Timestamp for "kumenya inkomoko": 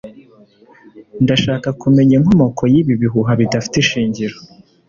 1.81-2.61